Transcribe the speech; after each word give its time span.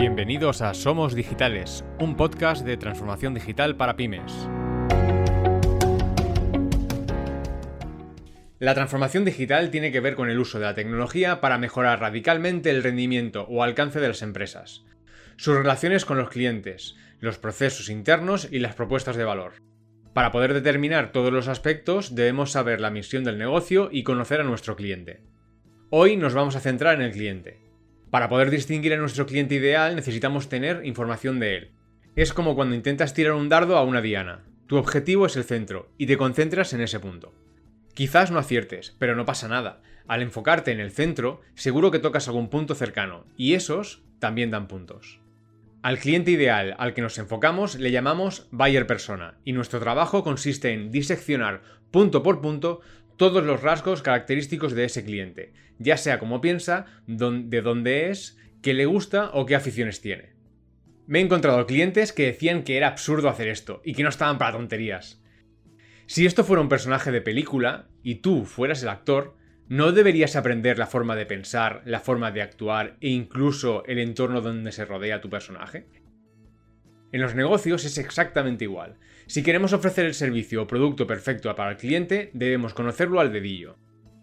Bienvenidos 0.00 0.62
a 0.62 0.72
Somos 0.72 1.14
Digitales, 1.14 1.84
un 1.98 2.16
podcast 2.16 2.64
de 2.64 2.78
transformación 2.78 3.34
digital 3.34 3.76
para 3.76 3.96
pymes. 3.96 4.48
La 8.58 8.72
transformación 8.72 9.26
digital 9.26 9.70
tiene 9.70 9.92
que 9.92 10.00
ver 10.00 10.14
con 10.14 10.30
el 10.30 10.38
uso 10.38 10.58
de 10.58 10.64
la 10.64 10.74
tecnología 10.74 11.42
para 11.42 11.58
mejorar 11.58 12.00
radicalmente 12.00 12.70
el 12.70 12.82
rendimiento 12.82 13.44
o 13.50 13.62
alcance 13.62 14.00
de 14.00 14.08
las 14.08 14.22
empresas, 14.22 14.86
sus 15.36 15.54
relaciones 15.54 16.06
con 16.06 16.16
los 16.16 16.30
clientes, 16.30 16.96
los 17.18 17.36
procesos 17.36 17.90
internos 17.90 18.48
y 18.50 18.60
las 18.60 18.74
propuestas 18.74 19.16
de 19.16 19.24
valor. 19.24 19.52
Para 20.14 20.32
poder 20.32 20.54
determinar 20.54 21.12
todos 21.12 21.30
los 21.30 21.46
aspectos 21.46 22.14
debemos 22.14 22.52
saber 22.52 22.80
la 22.80 22.90
misión 22.90 23.22
del 23.22 23.36
negocio 23.36 23.90
y 23.92 24.02
conocer 24.02 24.40
a 24.40 24.44
nuestro 24.44 24.76
cliente. 24.76 25.20
Hoy 25.90 26.16
nos 26.16 26.32
vamos 26.32 26.56
a 26.56 26.60
centrar 26.60 26.94
en 26.94 27.02
el 27.02 27.12
cliente. 27.12 27.69
Para 28.10 28.28
poder 28.28 28.50
distinguir 28.50 28.92
a 28.92 28.96
nuestro 28.96 29.26
cliente 29.26 29.54
ideal 29.54 29.94
necesitamos 29.94 30.48
tener 30.48 30.84
información 30.84 31.38
de 31.38 31.56
él. 31.56 31.70
Es 32.16 32.32
como 32.32 32.56
cuando 32.56 32.74
intentas 32.74 33.14
tirar 33.14 33.34
un 33.34 33.48
dardo 33.48 33.76
a 33.76 33.84
una 33.84 34.02
diana. 34.02 34.44
Tu 34.66 34.76
objetivo 34.76 35.26
es 35.26 35.36
el 35.36 35.44
centro 35.44 35.90
y 35.96 36.06
te 36.06 36.16
concentras 36.16 36.72
en 36.72 36.80
ese 36.80 36.98
punto. 36.98 37.32
Quizás 37.94 38.30
no 38.30 38.38
aciertes, 38.38 38.96
pero 38.98 39.14
no 39.14 39.26
pasa 39.26 39.46
nada. 39.46 39.82
Al 40.08 40.22
enfocarte 40.22 40.72
en 40.72 40.80
el 40.80 40.90
centro, 40.90 41.40
seguro 41.54 41.92
que 41.92 42.00
tocas 42.00 42.26
algún 42.26 42.50
punto 42.50 42.74
cercano, 42.74 43.26
y 43.36 43.54
esos 43.54 44.02
también 44.18 44.50
dan 44.50 44.66
puntos. 44.66 45.20
Al 45.82 45.98
cliente 45.98 46.32
ideal 46.32 46.74
al 46.78 46.94
que 46.94 47.02
nos 47.02 47.16
enfocamos 47.18 47.76
le 47.76 47.90
llamamos 47.90 48.48
buyer 48.50 48.86
persona, 48.86 49.38
y 49.44 49.52
nuestro 49.52 49.78
trabajo 49.80 50.24
consiste 50.24 50.72
en 50.72 50.90
diseccionar 50.90 51.62
punto 51.90 52.22
por 52.22 52.40
punto 52.40 52.80
todos 53.20 53.44
los 53.44 53.60
rasgos 53.60 54.00
característicos 54.00 54.72
de 54.72 54.86
ese 54.86 55.04
cliente, 55.04 55.52
ya 55.78 55.98
sea 55.98 56.18
como 56.18 56.40
piensa, 56.40 56.86
de 57.06 57.60
dónde 57.60 58.08
es, 58.08 58.38
qué 58.62 58.72
le 58.72 58.86
gusta 58.86 59.28
o 59.34 59.44
qué 59.44 59.54
aficiones 59.54 60.00
tiene. 60.00 60.32
Me 61.06 61.18
he 61.18 61.22
encontrado 61.22 61.66
clientes 61.66 62.14
que 62.14 62.24
decían 62.24 62.62
que 62.62 62.78
era 62.78 62.88
absurdo 62.88 63.28
hacer 63.28 63.48
esto 63.48 63.82
y 63.84 63.92
que 63.92 64.04
no 64.04 64.08
estaban 64.08 64.38
para 64.38 64.56
tonterías. 64.56 65.22
Si 66.06 66.24
esto 66.24 66.44
fuera 66.44 66.62
un 66.62 66.70
personaje 66.70 67.12
de 67.12 67.20
película 67.20 67.90
y 68.02 68.22
tú 68.22 68.46
fueras 68.46 68.82
el 68.82 68.88
actor, 68.88 69.36
¿no 69.68 69.92
deberías 69.92 70.34
aprender 70.34 70.78
la 70.78 70.86
forma 70.86 71.14
de 71.14 71.26
pensar, 71.26 71.82
la 71.84 72.00
forma 72.00 72.30
de 72.30 72.40
actuar 72.40 72.96
e 73.02 73.10
incluso 73.10 73.84
el 73.84 73.98
entorno 73.98 74.40
donde 74.40 74.72
se 74.72 74.86
rodea 74.86 75.20
tu 75.20 75.28
personaje? 75.28 75.84
En 77.12 77.20
los 77.20 77.34
negocios 77.34 77.84
es 77.84 77.98
exactamente 77.98 78.64
igual. 78.64 78.96
Si 79.26 79.42
queremos 79.42 79.72
ofrecer 79.72 80.06
el 80.06 80.14
servicio 80.14 80.62
o 80.62 80.66
producto 80.66 81.06
perfecto 81.06 81.54
para 81.56 81.72
el 81.72 81.76
cliente, 81.76 82.30
debemos 82.34 82.74
conocerlo 82.74 83.20
al 83.20 83.32
dedillo. 83.32 83.76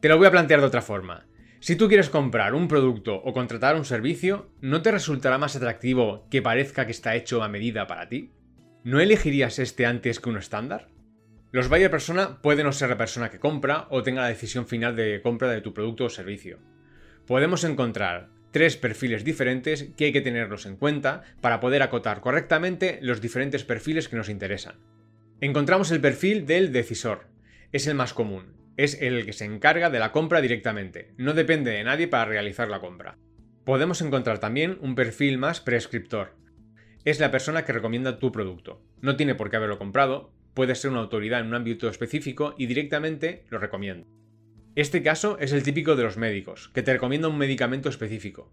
Te 0.00 0.08
lo 0.08 0.18
voy 0.18 0.26
a 0.26 0.32
plantear 0.32 0.60
de 0.60 0.66
otra 0.66 0.82
forma. 0.82 1.26
Si 1.60 1.76
tú 1.76 1.86
quieres 1.86 2.10
comprar 2.10 2.54
un 2.54 2.66
producto 2.66 3.14
o 3.14 3.32
contratar 3.32 3.76
un 3.76 3.84
servicio, 3.84 4.50
¿no 4.60 4.82
te 4.82 4.90
resultará 4.90 5.38
más 5.38 5.54
atractivo 5.54 6.26
que 6.28 6.42
parezca 6.42 6.86
que 6.86 6.92
está 6.92 7.14
hecho 7.14 7.42
a 7.42 7.48
medida 7.48 7.86
para 7.86 8.08
ti? 8.08 8.32
¿No 8.82 8.98
elegirías 8.98 9.60
este 9.60 9.86
antes 9.86 10.18
que 10.18 10.28
un 10.28 10.38
estándar? 10.38 10.88
Los 11.52 11.68
buyer 11.68 11.90
persona 11.90 12.42
pueden 12.42 12.66
no 12.66 12.72
ser 12.72 12.88
la 12.88 12.96
persona 12.96 13.30
que 13.30 13.38
compra 13.38 13.86
o 13.90 14.02
tenga 14.02 14.22
la 14.22 14.28
decisión 14.28 14.66
final 14.66 14.96
de 14.96 15.20
compra 15.22 15.50
de 15.50 15.60
tu 15.60 15.72
producto 15.72 16.06
o 16.06 16.10
servicio. 16.10 16.58
Podemos 17.26 17.62
encontrar 17.62 18.30
tres 18.52 18.76
perfiles 18.76 19.24
diferentes 19.24 19.88
que 19.96 20.04
hay 20.04 20.12
que 20.12 20.20
tenerlos 20.20 20.66
en 20.66 20.76
cuenta 20.76 21.22
para 21.40 21.58
poder 21.58 21.82
acotar 21.82 22.20
correctamente 22.20 22.98
los 23.02 23.20
diferentes 23.20 23.64
perfiles 23.64 24.08
que 24.08 24.16
nos 24.16 24.28
interesan. 24.28 24.76
Encontramos 25.40 25.90
el 25.90 26.00
perfil 26.00 26.46
del 26.46 26.70
decisor. 26.70 27.26
Es 27.72 27.88
el 27.88 27.96
más 27.96 28.14
común. 28.14 28.54
Es 28.76 29.00
el 29.02 29.26
que 29.26 29.32
se 29.32 29.44
encarga 29.44 29.90
de 29.90 29.98
la 29.98 30.12
compra 30.12 30.40
directamente. 30.40 31.12
No 31.16 31.34
depende 31.34 31.72
de 31.72 31.82
nadie 31.82 32.06
para 32.06 32.26
realizar 32.26 32.68
la 32.68 32.80
compra. 32.80 33.18
Podemos 33.64 34.00
encontrar 34.02 34.38
también 34.38 34.78
un 34.80 34.94
perfil 34.94 35.38
más 35.38 35.60
prescriptor. 35.60 36.36
Es 37.04 37.18
la 37.18 37.30
persona 37.30 37.64
que 37.64 37.72
recomienda 37.72 38.18
tu 38.18 38.30
producto. 38.30 38.82
No 39.00 39.16
tiene 39.16 39.34
por 39.34 39.50
qué 39.50 39.56
haberlo 39.56 39.78
comprado, 39.78 40.32
puede 40.54 40.74
ser 40.74 40.90
una 40.90 41.00
autoridad 41.00 41.40
en 41.40 41.46
un 41.46 41.54
ámbito 41.54 41.88
específico 41.88 42.54
y 42.56 42.66
directamente 42.66 43.44
lo 43.50 43.58
recomienda. 43.58 44.06
Este 44.74 45.02
caso 45.02 45.36
es 45.38 45.52
el 45.52 45.62
típico 45.62 45.96
de 45.96 46.02
los 46.02 46.16
médicos, 46.16 46.70
que 46.72 46.82
te 46.82 46.94
recomienda 46.94 47.28
un 47.28 47.36
medicamento 47.36 47.90
específico. 47.90 48.50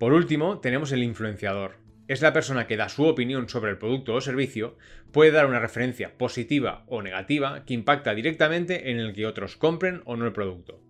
Por 0.00 0.12
último, 0.12 0.58
tenemos 0.58 0.90
el 0.90 1.04
influenciador. 1.04 1.76
Es 2.08 2.20
la 2.20 2.32
persona 2.32 2.66
que 2.66 2.76
da 2.76 2.88
su 2.88 3.04
opinión 3.04 3.48
sobre 3.48 3.70
el 3.70 3.78
producto 3.78 4.12
o 4.14 4.20
servicio, 4.20 4.76
puede 5.12 5.30
dar 5.30 5.46
una 5.46 5.60
referencia 5.60 6.18
positiva 6.18 6.82
o 6.88 7.00
negativa 7.00 7.64
que 7.64 7.74
impacta 7.74 8.12
directamente 8.12 8.90
en 8.90 8.98
el 8.98 9.12
que 9.12 9.24
otros 9.24 9.56
compren 9.56 10.02
o 10.04 10.16
no 10.16 10.26
el 10.26 10.32
producto. 10.32 10.82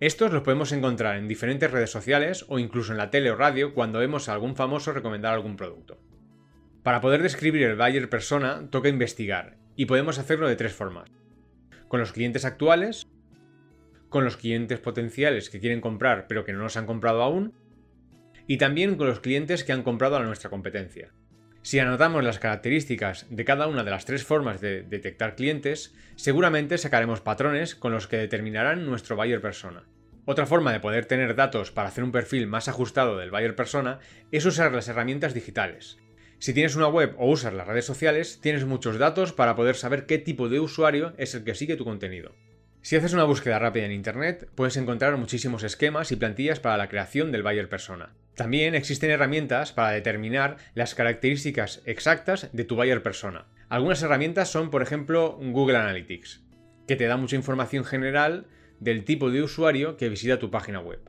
Estos 0.00 0.32
los 0.32 0.42
podemos 0.42 0.72
encontrar 0.72 1.16
en 1.16 1.28
diferentes 1.28 1.70
redes 1.70 1.90
sociales 1.90 2.44
o 2.48 2.58
incluso 2.58 2.90
en 2.90 2.98
la 2.98 3.10
tele 3.10 3.30
o 3.30 3.36
radio 3.36 3.72
cuando 3.72 4.00
vemos 4.00 4.28
a 4.28 4.32
algún 4.32 4.56
famoso 4.56 4.92
recomendar 4.92 5.32
algún 5.32 5.54
producto. 5.54 5.96
Para 6.82 7.00
poder 7.00 7.22
describir 7.22 7.62
el 7.62 7.76
buyer 7.76 8.10
persona 8.10 8.68
toca 8.68 8.88
investigar, 8.88 9.58
y 9.76 9.86
podemos 9.86 10.18
hacerlo 10.18 10.48
de 10.48 10.56
tres 10.56 10.72
formas. 10.72 11.08
Con 11.86 12.00
los 12.00 12.10
clientes 12.10 12.44
actuales, 12.44 13.06
con 14.16 14.24
los 14.24 14.38
clientes 14.38 14.78
potenciales 14.78 15.50
que 15.50 15.60
quieren 15.60 15.82
comprar 15.82 16.24
pero 16.26 16.46
que 16.46 16.54
no 16.54 16.60
nos 16.60 16.78
han 16.78 16.86
comprado 16.86 17.22
aún, 17.22 17.52
y 18.46 18.56
también 18.56 18.94
con 18.94 19.08
los 19.08 19.20
clientes 19.20 19.62
que 19.62 19.74
han 19.74 19.82
comprado 19.82 20.16
a 20.16 20.22
nuestra 20.22 20.48
competencia. 20.48 21.12
Si 21.60 21.78
anotamos 21.80 22.24
las 22.24 22.38
características 22.38 23.26
de 23.28 23.44
cada 23.44 23.66
una 23.66 23.84
de 23.84 23.90
las 23.90 24.06
tres 24.06 24.24
formas 24.24 24.62
de 24.62 24.80
detectar 24.84 25.36
clientes, 25.36 25.94
seguramente 26.14 26.78
sacaremos 26.78 27.20
patrones 27.20 27.74
con 27.74 27.92
los 27.92 28.06
que 28.06 28.16
determinarán 28.16 28.86
nuestro 28.86 29.16
buyer 29.16 29.42
persona. 29.42 29.84
Otra 30.24 30.46
forma 30.46 30.72
de 30.72 30.80
poder 30.80 31.04
tener 31.04 31.34
datos 31.34 31.70
para 31.70 31.88
hacer 31.88 32.02
un 32.02 32.12
perfil 32.12 32.46
más 32.46 32.68
ajustado 32.68 33.18
del 33.18 33.30
buyer 33.30 33.54
persona 33.54 33.98
es 34.32 34.46
usar 34.46 34.72
las 34.72 34.88
herramientas 34.88 35.34
digitales. 35.34 35.98
Si 36.38 36.54
tienes 36.54 36.74
una 36.74 36.88
web 36.88 37.14
o 37.18 37.30
usas 37.30 37.52
las 37.52 37.66
redes 37.66 37.84
sociales, 37.84 38.40
tienes 38.40 38.64
muchos 38.64 38.96
datos 38.96 39.34
para 39.34 39.56
poder 39.56 39.76
saber 39.76 40.06
qué 40.06 40.16
tipo 40.16 40.48
de 40.48 40.58
usuario 40.58 41.12
es 41.18 41.34
el 41.34 41.44
que 41.44 41.54
sigue 41.54 41.76
tu 41.76 41.84
contenido. 41.84 42.34
Si 42.86 42.94
haces 42.94 43.14
una 43.14 43.24
búsqueda 43.24 43.58
rápida 43.58 43.84
en 43.84 43.90
Internet, 43.90 44.48
puedes 44.54 44.76
encontrar 44.76 45.16
muchísimos 45.16 45.64
esquemas 45.64 46.12
y 46.12 46.16
plantillas 46.16 46.60
para 46.60 46.76
la 46.76 46.88
creación 46.88 47.32
del 47.32 47.42
buyer 47.42 47.68
persona. 47.68 48.14
También 48.36 48.76
existen 48.76 49.10
herramientas 49.10 49.72
para 49.72 49.90
determinar 49.90 50.58
las 50.76 50.94
características 50.94 51.82
exactas 51.84 52.48
de 52.52 52.62
tu 52.62 52.76
buyer 52.76 53.02
persona. 53.02 53.46
Algunas 53.68 54.00
herramientas 54.04 54.52
son, 54.52 54.70
por 54.70 54.82
ejemplo, 54.82 55.36
Google 55.36 55.78
Analytics, 55.78 56.44
que 56.86 56.94
te 56.94 57.06
da 57.06 57.16
mucha 57.16 57.34
información 57.34 57.84
general 57.84 58.46
del 58.78 59.02
tipo 59.04 59.32
de 59.32 59.42
usuario 59.42 59.96
que 59.96 60.08
visita 60.08 60.38
tu 60.38 60.52
página 60.52 60.78
web. 60.78 61.00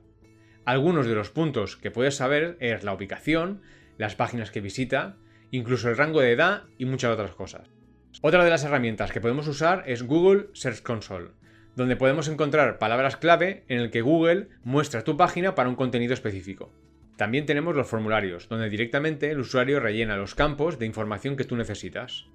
Algunos 0.66 1.06
de 1.06 1.14
los 1.14 1.30
puntos 1.30 1.78
que 1.78 1.92
puedes 1.92 2.16
saber 2.16 2.58
es 2.60 2.84
la 2.84 2.96
ubicación, 2.96 3.62
las 4.00 4.16
páginas 4.16 4.50
que 4.50 4.62
visita, 4.62 5.18
incluso 5.52 5.90
el 5.90 5.98
rango 5.98 6.22
de 6.22 6.32
edad 6.32 6.64
y 6.80 6.86
muchas 6.86 7.14
otras 7.14 7.36
cosas. 7.36 7.70
Otra 8.24 8.44
de 8.44 8.50
las 8.50 8.64
herramientas 8.64 9.12
que 9.12 9.22
podemos 9.22 9.48
usar 9.48 9.84
es 9.86 10.02
Google 10.02 10.48
Search 10.54 10.82
Console 10.82 11.37
donde 11.78 11.96
podemos 11.96 12.28
encontrar 12.28 12.80
palabras 12.80 13.18
clave 13.18 13.64
en 13.68 13.80
el 13.80 13.92
que 13.92 14.02
Google 14.02 14.48
muestra 14.64 15.04
tu 15.04 15.16
página 15.16 15.54
para 15.54 15.70
un 15.70 15.76
contenido 15.76 16.12
específico. 16.12 16.74
También 17.18 17.46
tenemos 17.46 17.76
los 17.76 17.88
formularios, 17.88 18.50
donde 18.50 18.68
directamente 18.68 19.30
el 19.30 19.40
usuario 19.40 19.80
rellena 19.80 20.18
los 20.18 20.34
campos 20.34 20.80
de 20.80 20.88
información 20.88 21.38
que 21.38 21.44
tú 21.44 21.56
necesitas. 21.56 22.26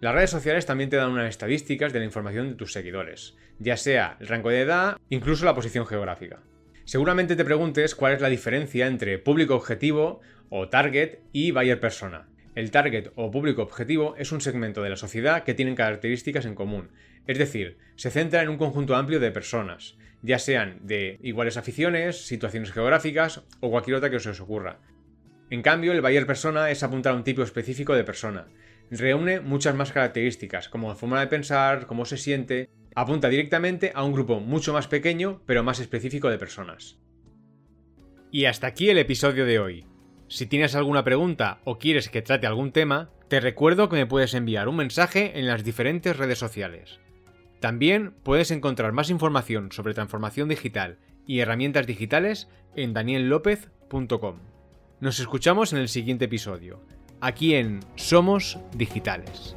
Las 0.00 0.14
redes 0.14 0.30
sociales 0.30 0.64
también 0.64 0.88
te 0.88 0.96
dan 0.96 1.10
unas 1.10 1.28
estadísticas 1.28 1.92
de 1.92 1.98
la 1.98 2.06
información 2.06 2.48
de 2.48 2.54
tus 2.54 2.72
seguidores, 2.72 3.36
ya 3.58 3.76
sea 3.76 4.16
el 4.18 4.28
rango 4.28 4.48
de 4.48 4.62
edad, 4.62 4.96
incluso 5.10 5.44
la 5.44 5.54
posición 5.54 5.84
geográfica. 5.84 6.40
Seguramente 6.86 7.36
te 7.36 7.44
preguntes 7.44 7.94
cuál 7.94 8.14
es 8.14 8.22
la 8.22 8.30
diferencia 8.30 8.86
entre 8.86 9.18
público 9.18 9.56
objetivo 9.56 10.22
o 10.48 10.70
target 10.70 11.18
y 11.32 11.50
buyer 11.50 11.80
persona. 11.80 12.28
El 12.54 12.72
target 12.72 13.12
o 13.14 13.30
público 13.30 13.62
objetivo 13.62 14.16
es 14.16 14.32
un 14.32 14.40
segmento 14.40 14.82
de 14.82 14.90
la 14.90 14.96
sociedad 14.96 15.44
que 15.44 15.54
tienen 15.54 15.76
características 15.76 16.46
en 16.46 16.56
común, 16.56 16.90
es 17.26 17.38
decir, 17.38 17.78
se 17.94 18.10
centra 18.10 18.42
en 18.42 18.48
un 18.48 18.58
conjunto 18.58 18.96
amplio 18.96 19.20
de 19.20 19.30
personas, 19.30 19.96
ya 20.22 20.38
sean 20.38 20.80
de 20.82 21.18
iguales 21.22 21.56
aficiones, 21.56 22.26
situaciones 22.26 22.72
geográficas 22.72 23.42
o 23.60 23.70
cualquier 23.70 23.96
otra 23.96 24.10
que 24.10 24.16
os 24.16 24.40
ocurra. 24.40 24.80
En 25.50 25.62
cambio, 25.62 25.92
el 25.92 26.00
buyer 26.00 26.26
persona 26.26 26.70
es 26.70 26.82
apuntar 26.82 27.12
a 27.12 27.16
un 27.16 27.24
tipo 27.24 27.42
específico 27.42 27.94
de 27.94 28.04
persona. 28.04 28.48
Reúne 28.90 29.40
muchas 29.40 29.74
más 29.74 29.92
características, 29.92 30.68
como 30.68 30.94
forma 30.96 31.20
de 31.20 31.28
pensar, 31.28 31.86
cómo 31.86 32.04
se 32.04 32.16
siente, 32.16 32.68
apunta 32.94 33.28
directamente 33.28 33.92
a 33.94 34.02
un 34.04 34.12
grupo 34.12 34.40
mucho 34.40 34.72
más 34.72 34.88
pequeño, 34.88 35.42
pero 35.46 35.62
más 35.62 35.78
específico 35.78 36.28
de 36.28 36.38
personas. 36.38 36.98
Y 38.32 38.44
hasta 38.44 38.68
aquí 38.68 38.90
el 38.90 38.98
episodio 38.98 39.44
de 39.44 39.58
hoy. 39.58 39.89
Si 40.30 40.46
tienes 40.46 40.76
alguna 40.76 41.02
pregunta 41.02 41.58
o 41.64 41.78
quieres 41.78 42.08
que 42.08 42.22
trate 42.22 42.46
algún 42.46 42.70
tema, 42.70 43.10
te 43.26 43.40
recuerdo 43.40 43.88
que 43.88 43.96
me 43.96 44.06
puedes 44.06 44.32
enviar 44.32 44.68
un 44.68 44.76
mensaje 44.76 45.40
en 45.40 45.48
las 45.48 45.64
diferentes 45.64 46.16
redes 46.16 46.38
sociales. 46.38 47.00
También 47.58 48.14
puedes 48.22 48.52
encontrar 48.52 48.92
más 48.92 49.10
información 49.10 49.72
sobre 49.72 49.92
transformación 49.92 50.48
digital 50.48 50.98
y 51.26 51.40
herramientas 51.40 51.84
digitales 51.84 52.48
en 52.76 52.92
daniellopez.com. 52.92 54.36
Nos 55.00 55.18
escuchamos 55.18 55.72
en 55.72 55.80
el 55.80 55.88
siguiente 55.88 56.26
episodio, 56.26 56.80
aquí 57.20 57.56
en 57.56 57.80
Somos 57.96 58.56
Digitales. 58.76 59.56